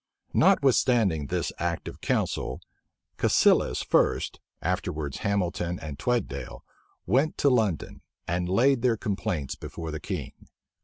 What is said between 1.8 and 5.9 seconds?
of council, Cassilis first, afterwards Hamilton